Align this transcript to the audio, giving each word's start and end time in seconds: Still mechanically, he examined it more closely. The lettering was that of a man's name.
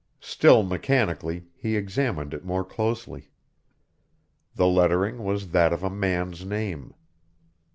Still 0.19 0.63
mechanically, 0.63 1.45
he 1.55 1.75
examined 1.75 2.33
it 2.33 2.43
more 2.43 2.65
closely. 2.65 3.29
The 4.55 4.65
lettering 4.65 5.23
was 5.23 5.49
that 5.51 5.71
of 5.71 5.83
a 5.83 5.91
man's 5.91 6.43
name. 6.43 6.95